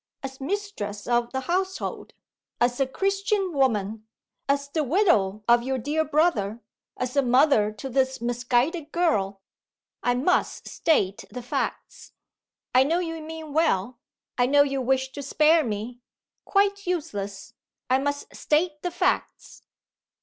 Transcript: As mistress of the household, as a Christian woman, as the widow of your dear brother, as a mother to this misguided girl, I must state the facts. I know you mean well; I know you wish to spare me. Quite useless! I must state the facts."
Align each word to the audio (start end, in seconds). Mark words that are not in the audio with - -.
As 0.23 0.41
mistress 0.41 1.05
of 1.05 1.31
the 1.31 1.41
household, 1.41 2.15
as 2.59 2.79
a 2.79 2.87
Christian 2.87 3.53
woman, 3.53 4.07
as 4.49 4.67
the 4.67 4.83
widow 4.83 5.43
of 5.47 5.61
your 5.61 5.77
dear 5.77 6.03
brother, 6.03 6.59
as 6.97 7.15
a 7.15 7.21
mother 7.21 7.71
to 7.73 7.87
this 7.87 8.19
misguided 8.19 8.91
girl, 8.91 9.41
I 10.01 10.15
must 10.15 10.67
state 10.67 11.25
the 11.29 11.43
facts. 11.43 12.13
I 12.73 12.83
know 12.83 12.97
you 12.97 13.21
mean 13.21 13.53
well; 13.53 13.99
I 14.39 14.47
know 14.47 14.63
you 14.63 14.81
wish 14.81 15.11
to 15.11 15.21
spare 15.21 15.63
me. 15.63 15.99
Quite 16.45 16.87
useless! 16.87 17.53
I 17.87 17.99
must 17.99 18.35
state 18.35 18.81
the 18.81 18.89
facts." 18.89 19.61